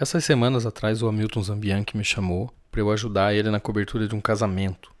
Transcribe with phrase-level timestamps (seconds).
[0.00, 4.14] Essas semanas atrás o Hamilton Zambianchi me chamou para eu ajudar ele na cobertura de
[4.14, 4.92] um casamento.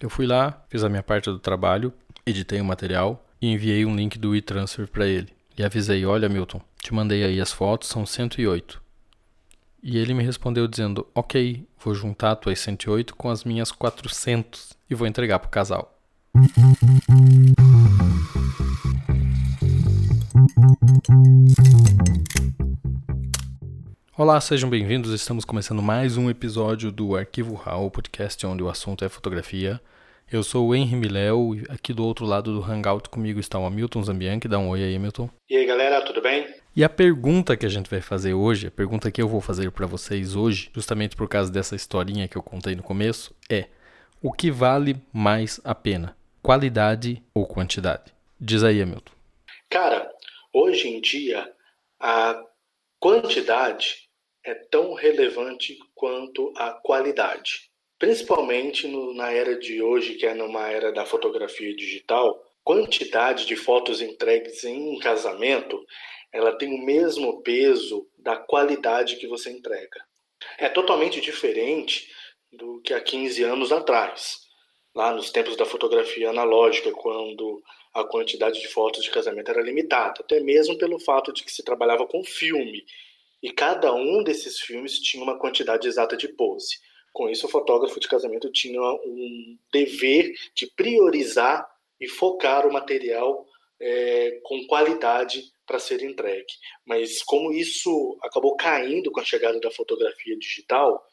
[0.00, 1.92] Eu fui lá, fiz a minha parte do trabalho,
[2.24, 5.28] editei o material e enviei um link do e-transfer para ele.
[5.58, 8.80] E avisei: Olha, Milton, te mandei aí as fotos, são 108.
[9.82, 14.94] E ele me respondeu dizendo: Ok, vou juntar tuas 108 com as minhas 400 e
[14.94, 15.94] vou entregar pro casal.
[24.22, 25.12] Olá, sejam bem-vindos.
[25.12, 29.80] Estamos começando mais um episódio do Arquivo RAW, podcast onde o assunto é fotografia.
[30.30, 33.66] Eu sou o Henry Miléo e aqui do outro lado do Hangout comigo está o
[33.66, 34.46] Hamilton Zambianchi.
[34.46, 35.28] Dá um oi aí, Hamilton.
[35.50, 36.46] E aí, galera, tudo bem?
[36.76, 39.72] E a pergunta que a gente vai fazer hoje, a pergunta que eu vou fazer
[39.72, 43.66] para vocês hoje, justamente por causa dessa historinha que eu contei no começo, é:
[44.22, 46.16] o que vale mais a pena?
[46.40, 48.14] Qualidade ou quantidade?
[48.40, 49.12] Diz aí, Hamilton.
[49.68, 50.08] Cara,
[50.54, 51.50] hoje em dia
[51.98, 52.40] a
[53.00, 54.11] quantidade
[54.44, 57.70] é tão relevante quanto a qualidade.
[57.98, 63.54] Principalmente no, na era de hoje, que é numa era da fotografia digital, quantidade de
[63.54, 65.84] fotos entregues em um casamento,
[66.32, 70.04] ela tem o mesmo peso da qualidade que você entrega.
[70.58, 72.10] É totalmente diferente
[72.50, 74.40] do que há 15 anos atrás,
[74.94, 77.62] lá nos tempos da fotografia analógica, quando
[77.94, 81.62] a quantidade de fotos de casamento era limitada, até mesmo pelo fato de que se
[81.62, 82.84] trabalhava com filme
[83.42, 86.78] e cada um desses filmes tinha uma quantidade exata de pose.
[87.12, 91.68] Com isso, o fotógrafo de casamento tinha um dever de priorizar
[92.00, 93.46] e focar o material
[93.80, 96.54] é, com qualidade para ser entregue.
[96.86, 101.04] Mas como isso acabou caindo com a chegada da fotografia digital,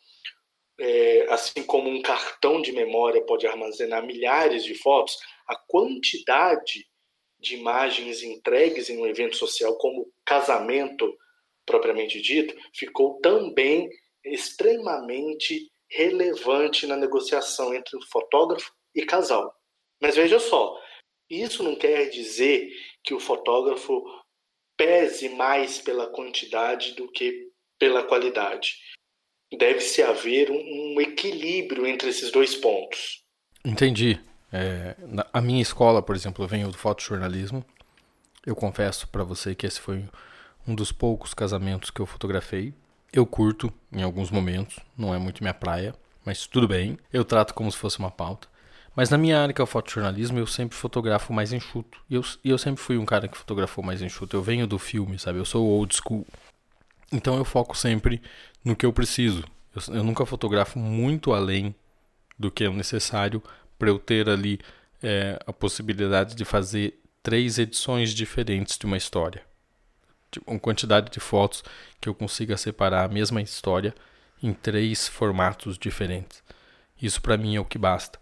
[0.80, 6.88] é, assim como um cartão de memória pode armazenar milhares de fotos, a quantidade
[7.39, 11.14] de imagens entregues em um evento social como casamento
[11.70, 13.88] propriamente dito, ficou também
[14.25, 19.53] extremamente relevante na negociação entre o fotógrafo e casal.
[20.02, 20.76] Mas veja só,
[21.30, 22.71] isso não quer dizer
[23.04, 24.04] que o fotógrafo
[24.76, 28.76] pese mais pela quantidade do que pela qualidade.
[29.55, 30.55] Deve-se haver um,
[30.95, 33.23] um, equilíbrio entre esses dois pontos.
[33.64, 34.20] Entendi.
[34.52, 34.95] É,
[35.32, 37.64] a minha escola, por exemplo, eu venho do fotojornalismo.
[38.43, 40.04] Eu confesso para você que esse foi
[40.69, 42.73] um dos poucos casamentos que eu fotografei.
[43.11, 46.97] Eu curto em alguns momentos, não é muito minha praia, mas tudo bem.
[47.11, 48.47] Eu trato como se fosse uma pauta.
[48.95, 51.99] Mas na minha área que é o fotojornalismo, eu sempre fotografo mais enxuto.
[52.07, 54.35] E eu, eu sempre fui um cara que fotografou mais enxuto.
[54.35, 55.39] Eu venho do filme, sabe?
[55.39, 56.25] Eu sou old school.
[57.11, 58.21] Então eu foco sempre
[58.63, 59.43] no que eu preciso.
[59.75, 61.73] Eu, eu nunca fotografo muito além
[62.37, 63.41] do que é necessário
[63.77, 64.59] para eu ter ali
[65.01, 69.48] é, a possibilidade de fazer três edições diferentes de uma história
[70.45, 71.64] uma quantidade de fotos
[72.00, 73.94] que eu consiga separar a mesma história
[74.42, 76.44] em três formatos diferentes.
[77.02, 78.20] Isso para mim é o que basta.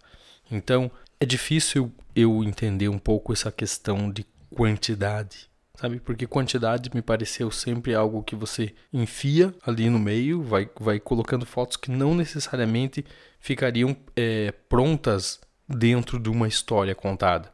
[0.50, 4.24] Então, é difícil eu entender um pouco essa questão de
[4.54, 6.00] quantidade, sabe?
[6.00, 11.44] Porque quantidade me pareceu sempre algo que você enfia ali no meio, vai, vai colocando
[11.44, 13.04] fotos que não necessariamente
[13.38, 17.52] ficariam é, prontas dentro de uma história contada.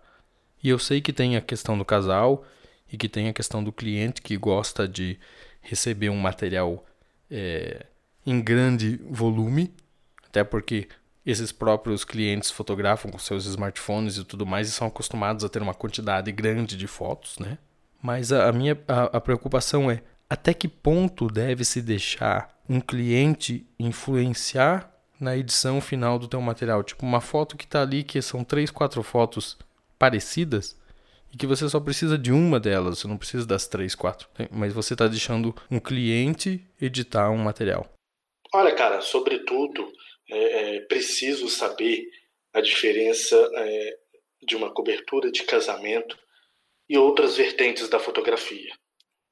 [0.63, 2.45] E eu sei que tem a questão do casal,
[2.95, 5.19] e que tem a questão do cliente que gosta de
[5.61, 6.87] receber um material
[7.29, 7.87] é,
[8.25, 9.75] em grande volume,
[10.25, 10.87] até porque
[11.27, 15.61] esses próprios clientes fotografam com seus smartphones e tudo mais e são acostumados a ter
[15.61, 17.59] uma quantidade grande de fotos, né?
[18.01, 20.01] Mas a, a minha a, a preocupação é
[20.31, 24.89] até que ponto deve se deixar um cliente influenciar
[25.19, 28.71] na edição final do teu material, tipo uma foto que está ali que são três,
[28.71, 29.59] quatro fotos
[29.99, 30.77] parecidas,
[31.35, 34.29] e que você só precisa de uma delas, você não precisa das três, quatro.
[34.39, 34.49] Né?
[34.53, 37.93] Mas você está deixando um cliente editar um material.
[38.55, 39.93] Olha, cara, sobretudo
[40.31, 42.09] é, é preciso saber
[42.53, 43.99] a diferença é,
[44.47, 46.17] de uma cobertura de casamento
[46.89, 48.73] e outras vertentes da fotografia.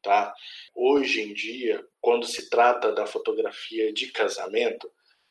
[0.03, 0.35] Tá?
[0.75, 4.91] Hoje em dia, quando se trata da fotografia de casamento,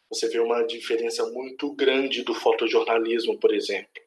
[0.10, 4.01] você vê uma diferença muito grande do fotojornalismo, por exemplo.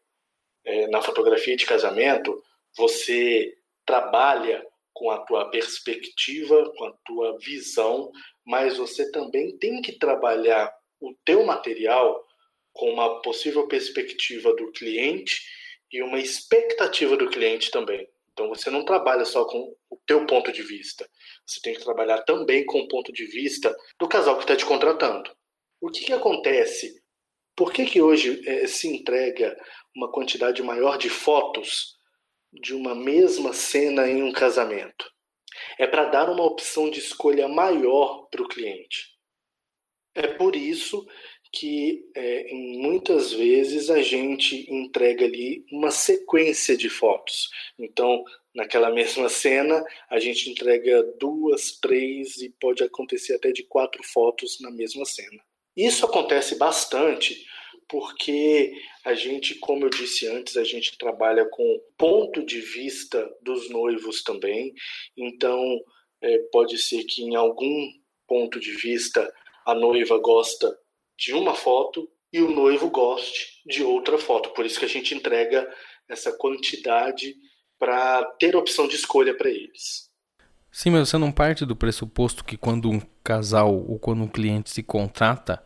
[0.64, 2.42] É, na fotografia de casamento,
[2.76, 3.54] você
[3.86, 8.10] trabalha com a tua perspectiva, com a tua visão,
[8.44, 12.24] mas você também tem que trabalhar o teu material
[12.72, 15.42] com uma possível perspectiva do cliente
[15.92, 18.08] e uma expectativa do cliente também.
[18.32, 21.08] Então você não trabalha só com o teu ponto de vista,
[21.46, 24.66] você tem que trabalhar também com o ponto de vista do casal que está te
[24.66, 25.30] contratando.
[25.80, 27.00] O que, que acontece?
[27.56, 29.56] Por que, que hoje é, se entrega
[29.94, 31.96] uma quantidade maior de fotos
[32.60, 35.12] de uma mesma cena em um casamento.
[35.78, 39.14] é para dar uma opção de escolha maior para o cliente.
[40.14, 41.06] É por isso
[41.52, 47.48] que é, muitas vezes a gente entrega ali uma sequência de fotos.
[47.78, 48.24] Então,
[48.54, 54.58] naquela mesma cena, a gente entrega duas, três e pode acontecer até de quatro fotos
[54.60, 55.40] na mesma cena.
[55.76, 57.44] Isso acontece bastante
[57.88, 58.72] porque
[59.04, 64.22] a gente, como eu disse antes, a gente trabalha com ponto de vista dos noivos
[64.22, 64.72] também.
[65.16, 65.80] Então,
[66.22, 67.88] é, pode ser que em algum
[68.26, 69.32] ponto de vista
[69.66, 70.76] a noiva gosta
[71.18, 74.50] de uma foto e o noivo goste de outra foto.
[74.50, 75.68] Por isso que a gente entrega
[76.08, 77.34] essa quantidade
[77.78, 80.10] para ter opção de escolha para eles.
[80.70, 84.70] Sim, mas você não parte do pressuposto que quando um casal ou quando um cliente
[84.70, 85.64] se contrata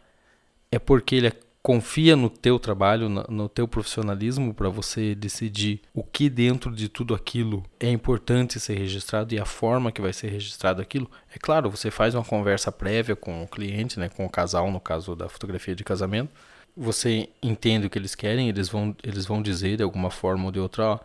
[0.71, 1.33] é porque ele
[1.63, 7.15] confia no teu trabalho, no teu profissionalismo para você decidir o que dentro de tudo
[7.15, 11.11] aquilo é importante ser registrado e a forma que vai ser registrado aquilo.
[11.35, 14.81] É claro, você faz uma conversa prévia com o cliente, né, com o casal, no
[14.81, 16.35] caso da fotografia de casamento.
[16.77, 20.53] Você entende o que eles querem, eles vão, eles vão dizer de alguma forma ou
[20.53, 20.99] de outra, ó,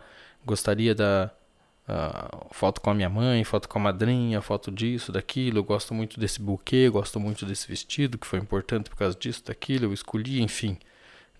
[0.46, 1.30] gostaria da
[1.86, 5.58] Uh, foto com a minha mãe, foto com a madrinha, foto disso, daquilo.
[5.58, 9.44] Eu gosto muito desse buquê, gosto muito desse vestido que foi importante por causa disso,
[9.44, 9.84] daquilo.
[9.86, 10.78] Eu escolhi, enfim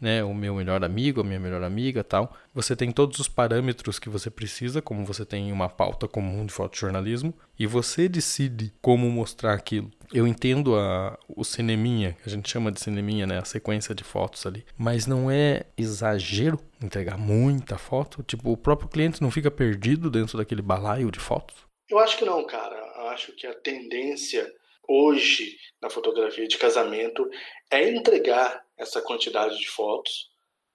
[0.04, 2.36] né, o meu melhor amigo, a minha melhor amiga, tal.
[2.52, 6.52] Você tem todos os parâmetros que você precisa, como você tem uma pauta comum de
[6.52, 9.90] fotojornalismo, e você decide como mostrar aquilo.
[10.12, 14.44] Eu entendo a, o cineminha, a gente chama de cineminha, né, a sequência de fotos
[14.44, 18.22] ali, mas não é exagero entregar muita foto?
[18.22, 21.56] Tipo, o próprio cliente não fica perdido dentro daquele balaio de fotos?
[21.88, 22.76] Eu acho que não, cara.
[22.98, 24.46] Eu acho que a tendência
[24.88, 27.28] hoje na fotografia de casamento
[27.70, 30.30] é entregar essa quantidade de fotos,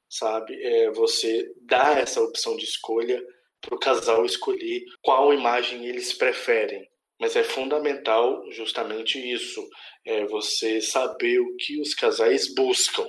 [0.10, 0.62] sabe?
[0.64, 3.22] É você dá essa opção de escolha
[3.62, 6.88] para o casal escolher qual imagem eles preferem.
[7.20, 9.68] Mas é fundamental justamente isso,
[10.06, 13.06] é você saber o que os casais buscam.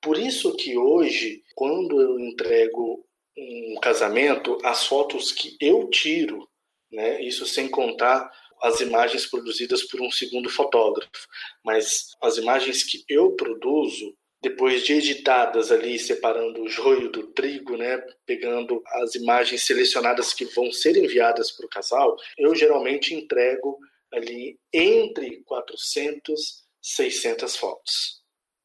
[0.00, 3.04] Por isso que hoje, quando eu entrego
[3.36, 6.48] um casamento, as fotos que eu tiro,
[6.92, 8.30] né, isso sem contar
[8.62, 11.28] as imagens produzidas por um segundo fotógrafo,
[11.64, 17.76] mas as imagens que eu produzo, depois de editadas ali, separando o joio do trigo,
[17.76, 23.78] né, pegando as imagens selecionadas que vão ser enviadas para o casal, eu geralmente entrego
[24.12, 28.20] ali entre 400 600 fotos.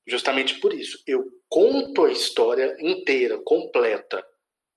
[0.08, 4.26] Justamente por isso, eu conto a história inteira, completa.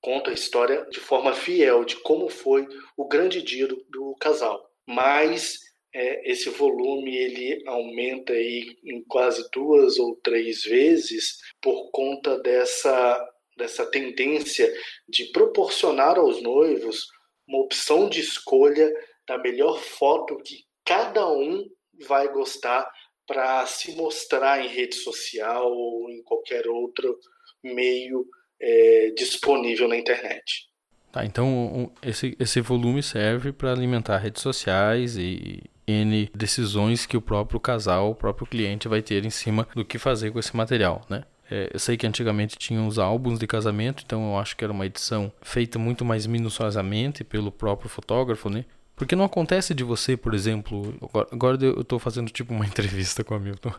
[0.01, 2.67] Conto a história de forma fiel de como foi
[2.97, 4.68] o grande dia do, do casal.
[4.89, 5.59] Mas
[5.95, 13.29] é, esse volume ele aumenta aí em quase duas ou três vezes por conta dessa,
[13.55, 14.73] dessa tendência
[15.07, 17.07] de proporcionar aos noivos
[17.47, 18.91] uma opção de escolha
[19.27, 21.69] da melhor foto que cada um
[22.07, 22.91] vai gostar
[23.27, 27.19] para se mostrar em rede social ou em qualquer outro
[27.63, 28.27] meio
[28.59, 30.68] é, disponível na internet.
[31.11, 37.21] Tá, então esse, esse volume serve para alimentar redes sociais e, N decisões que o
[37.21, 41.01] próprio casal, o próprio cliente vai ter em cima do que fazer com esse material,
[41.09, 41.25] né?
[41.51, 44.73] É, eu sei que antigamente tinha os álbuns de casamento, então eu acho que era
[44.73, 48.67] uma edição feita muito mais minuciosamente pelo próprio fotógrafo, né?
[48.95, 50.95] Porque não acontece de você, por exemplo,
[51.33, 53.73] agora, eu estou fazendo tipo uma entrevista com a Milton.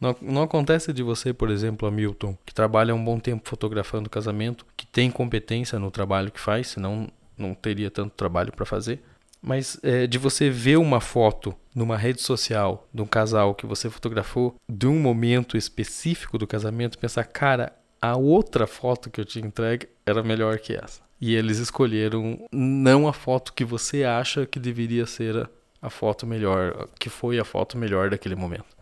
[0.00, 4.10] Não, não acontece de você, por exemplo, a Milton, que trabalha um bom tempo fotografando
[4.10, 9.02] casamento, que tem competência no trabalho que faz, senão não teria tanto trabalho para fazer
[9.46, 13.88] mas é, de você ver uma foto numa rede social de um casal que você
[13.88, 19.38] fotografou de um momento específico do casamento, pensar, cara, a outra foto que eu te
[19.40, 21.00] entregue era melhor que essa.
[21.20, 25.48] E eles escolheram não a foto que você acha que deveria ser
[25.80, 28.75] a foto melhor, que foi a foto melhor daquele momento.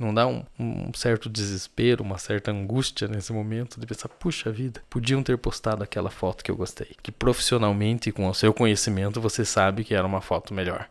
[0.00, 4.82] Não dá um, um, certo desespero, uma certa angústia nesse momento de pensar, puxa vida,
[4.88, 6.88] podiam ter postado aquela foto que eu gostei.
[7.02, 10.88] Que profissionalmente, com o seu conhecimento, você sabe que era uma foto melhor.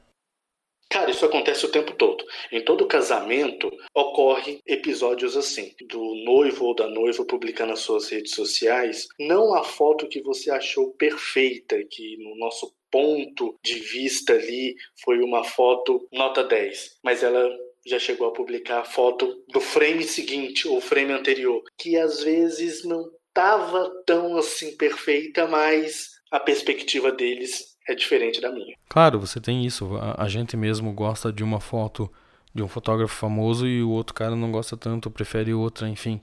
[0.91, 2.23] Cara, isso acontece o tempo todo.
[2.51, 8.33] Em todo casamento ocorre episódios assim, do noivo ou da noiva publicando nas suas redes
[8.33, 14.75] sociais, não a foto que você achou perfeita, que no nosso ponto de vista ali
[15.03, 17.47] foi uma foto nota 10, mas ela
[17.89, 22.83] já chegou a publicar a foto do frame seguinte ou frame anterior, que às vezes
[22.85, 28.75] não estava tão assim perfeita, mas a perspectiva deles é diferente da minha.
[28.87, 29.95] Claro, você tem isso.
[29.95, 32.11] A, a gente mesmo gosta de uma foto
[32.53, 36.19] de um fotógrafo famoso e o outro cara não gosta tanto, prefere outra, enfim.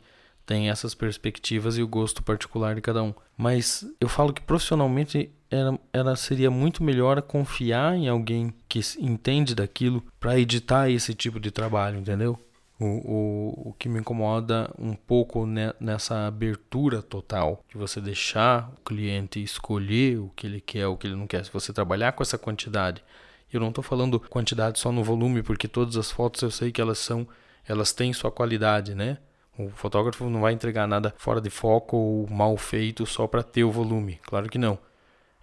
[0.47, 3.13] Tem essas perspectivas e o gosto particular de cada um.
[3.37, 9.55] Mas eu falo que profissionalmente era, era seria muito melhor confiar em alguém que entende
[9.55, 12.39] daquilo para editar esse tipo de trabalho, entendeu?
[12.79, 15.47] O, o, o que me incomoda um pouco
[15.81, 21.07] nessa abertura total, de você deixar o cliente escolher o que ele quer, o que
[21.07, 21.45] ele não quer.
[21.45, 23.03] Se você trabalhar com essa quantidade,
[23.51, 26.81] eu não estou falando quantidade só no volume, porque todas as fotos eu sei que
[26.81, 27.27] elas são,
[27.67, 29.19] elas têm sua qualidade, né?
[29.59, 33.65] O fotógrafo não vai entregar nada fora de foco ou mal feito só para ter
[33.65, 34.21] o volume.
[34.25, 34.79] Claro que não.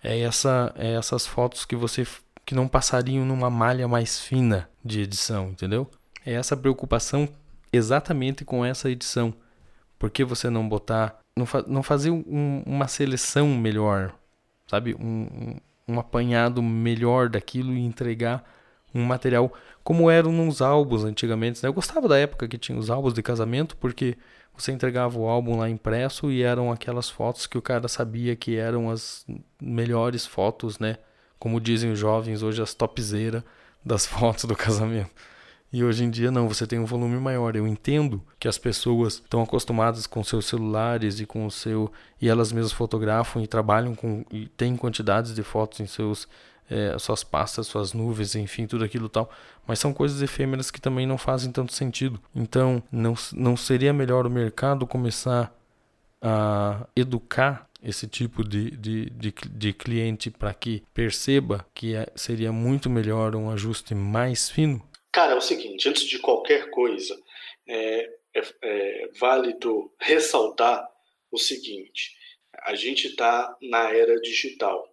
[0.04, 2.06] É, essa, é essas fotos que você
[2.46, 5.90] que não passariam numa malha mais fina de edição, entendeu?
[6.26, 7.30] É essa preocupação
[7.72, 9.34] exatamente com essa edição.
[9.98, 14.14] Por que você não botar, não, fa não fazer um, uma seleção melhor,
[14.68, 14.94] sabe?
[14.96, 15.28] Um,
[15.88, 18.44] um, um apanhado melhor daquilo e entregar
[18.94, 19.52] um material
[19.84, 21.62] como eram nos álbuns antigamente.
[21.62, 21.70] Né?
[21.70, 24.18] Eu gostava da época que tinha os álbuns de casamento, porque
[24.56, 28.56] você entregava o álbum lá impresso e eram aquelas fotos que o cara sabia que
[28.56, 29.26] eram as
[29.62, 30.98] melhores fotos, né?
[31.40, 33.44] Como dizem os jovens hoje, as topzera
[33.84, 35.12] das fotos do casamento.
[35.72, 37.56] E hoje em dia não, você tem um volume maior.
[37.56, 42.30] Eu entendo que as pessoas estão acostumadas com seus celulares e com o seu e
[42.30, 46.28] elas mesmas fotografam e trabalham com e têm quantidades de fotos em seus
[46.70, 49.30] é, suas pastas, suas nuvens, enfim, tudo aquilo tal.
[49.68, 52.20] Mas são coisas efêmeras que também não fazem tanto sentido.
[52.36, 55.54] Então, não, não seria melhor o mercado começar
[56.22, 62.52] a educar esse tipo de, de, de, de cliente para que perceba que é, seria
[62.52, 64.82] muito melhor um ajuste mais fino?
[65.12, 67.16] Cara, é o seguinte: antes de qualquer coisa,
[67.68, 70.88] é, é, é válido ressaltar
[71.30, 72.16] o seguinte:
[72.64, 74.88] a gente está na era digital.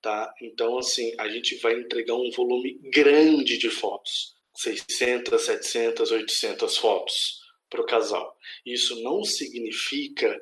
[0.00, 0.32] Tá?
[0.40, 7.42] Então, assim, a gente vai entregar um volume grande de fotos, 600, 700, 800 fotos
[7.68, 8.36] para o casal.
[8.64, 10.40] Isso não significa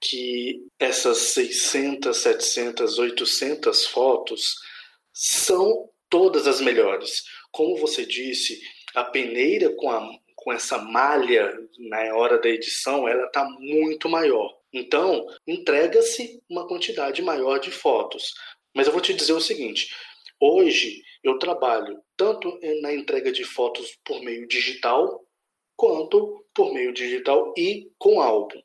[0.00, 4.56] que essas 600, 700, 800 fotos
[5.12, 7.24] são todas as melhores.
[7.50, 8.60] Como você disse,
[8.94, 14.58] a peneira com, a, com essa malha na hora da edição, ela está muito maior.
[14.72, 18.34] Então, entrega-se uma quantidade maior de fotos.
[18.74, 19.94] Mas eu vou te dizer o seguinte:
[20.40, 25.24] hoje eu trabalho tanto na entrega de fotos por meio digital,
[25.76, 28.60] quanto por meio digital e com álbum.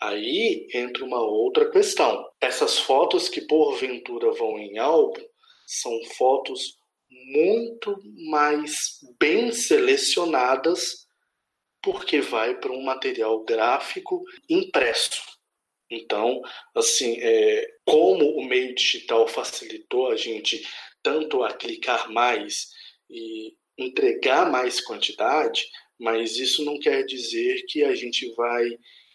[0.00, 2.28] Aí entra uma outra questão.
[2.40, 5.24] Essas fotos que porventura vão em álbum
[5.66, 6.76] são fotos
[7.10, 11.06] muito mais bem selecionadas
[11.82, 15.22] porque vai para um material gráfico impresso.
[15.90, 16.42] Então,
[16.74, 20.66] assim, é, como o meio digital facilitou a gente
[21.02, 22.68] tanto a clicar mais
[23.08, 25.64] e entregar mais quantidade,
[25.98, 28.66] mas isso não quer dizer que a gente vai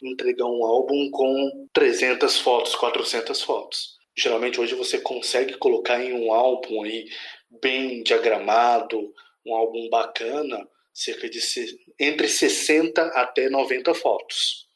[0.01, 3.97] entregar um álbum com 300 fotos, 400 fotos.
[4.17, 7.05] Geralmente hoje você consegue colocar em um álbum aí
[7.61, 9.13] bem diagramado,
[9.45, 11.39] um álbum bacana, cerca de
[11.99, 14.70] entre 60 até 90 fotos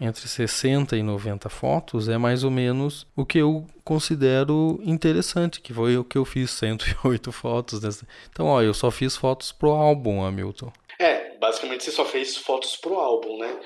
[0.00, 5.74] entre 60 e 90 fotos é mais ou menos o que eu considero interessante, que
[5.74, 7.80] foi o que eu fiz 108 fotos.
[7.80, 8.06] Dessa.
[8.30, 10.72] Então, ó, eu só fiz fotos pro álbum, Hamilton.
[10.98, 13.60] É, basicamente você só fez fotos pro álbum, né?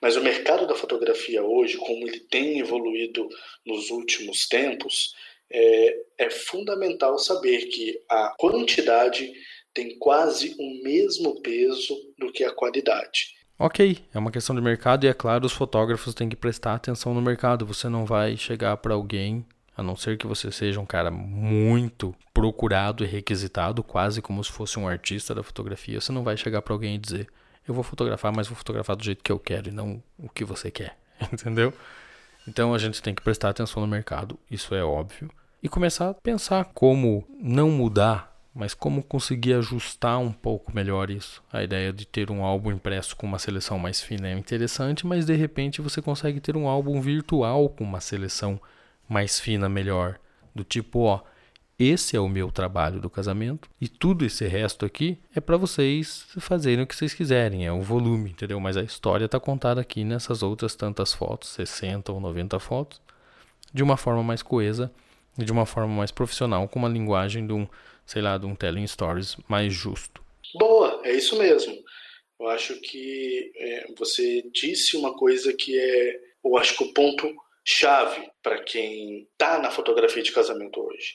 [0.00, 3.28] Mas o mercado da fotografia hoje, como ele tem evoluído
[3.66, 5.14] nos últimos tempos,
[5.50, 9.30] é, é fundamental saber que a quantidade
[9.74, 13.26] tem quase o mesmo peso do que a qualidade.
[13.58, 17.14] Ok, é uma questão de mercado e é claro, os fotógrafos têm que prestar atenção
[17.14, 17.64] no mercado.
[17.66, 22.14] Você não vai chegar para alguém, a não ser que você seja um cara muito
[22.34, 26.00] procurado e requisitado, quase como se fosse um artista da fotografia.
[26.00, 27.28] Você não vai chegar para alguém e dizer:
[27.66, 30.44] "Eu vou fotografar, mas vou fotografar do jeito que eu quero e não o que
[30.44, 30.98] você quer".
[31.32, 31.72] Entendeu?
[32.48, 35.30] Então a gente tem que prestar atenção no mercado, isso é óbvio,
[35.62, 41.42] e começar a pensar como não mudar mas como conseguir ajustar um pouco melhor isso?
[41.52, 45.24] A ideia de ter um álbum impresso com uma seleção mais fina é interessante, mas
[45.24, 48.60] de repente você consegue ter um álbum virtual com uma seleção
[49.08, 50.18] mais fina, melhor.
[50.54, 51.22] Do tipo, ó,
[51.78, 56.26] esse é o meu trabalho do casamento e tudo esse resto aqui é para vocês
[56.38, 58.60] fazerem o que vocês quiserem, é o volume, entendeu?
[58.60, 63.00] Mas a história está contada aqui nessas outras tantas fotos, 60 ou 90 fotos,
[63.72, 64.92] de uma forma mais coesa
[65.38, 67.66] e de uma forma mais profissional, com uma linguagem de um
[68.06, 70.22] sei lá, de um telling stories mais justo.
[70.54, 71.76] Boa, é isso mesmo.
[72.38, 77.32] Eu acho que é, você disse uma coisa que é, eu acho que o ponto
[77.64, 81.14] chave para quem está na fotografia de casamento hoje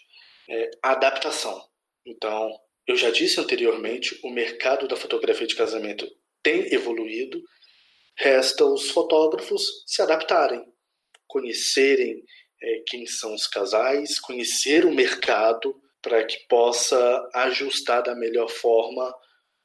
[0.50, 1.62] é a adaptação.
[2.06, 6.10] Então, eu já disse anteriormente, o mercado da fotografia de casamento
[6.42, 7.44] tem evoluído
[8.18, 10.66] resta os fotógrafos se adaptarem,
[11.28, 12.24] conhecerem
[12.62, 19.14] é, quem são os casais, conhecer o mercado para que possa ajustar da melhor forma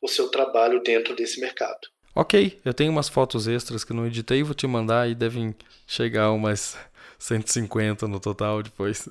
[0.00, 1.78] o seu trabalho dentro desse mercado.
[2.14, 5.54] Ok, eu tenho umas fotos extras que não editei, vou te mandar e devem
[5.86, 6.76] chegar umas
[7.16, 9.08] 150 no total depois.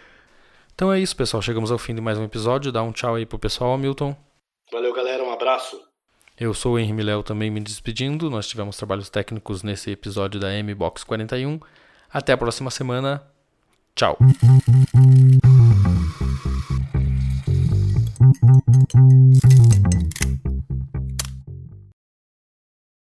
[0.74, 1.42] então é isso, pessoal.
[1.42, 2.72] Chegamos ao fim de mais um episódio.
[2.72, 4.16] Dá um tchau aí pro pessoal, Milton.
[4.72, 5.22] Valeu, galera.
[5.22, 5.78] Um abraço.
[6.40, 8.30] Eu sou o Henri Miléo também me despedindo.
[8.30, 11.60] Nós tivemos trabalhos técnicos nesse episódio da M-Box 41.
[12.10, 13.22] Até a próxima semana.
[13.94, 14.16] Tchau.
[16.12, 16.46] フフフ
[20.82, 20.91] フ。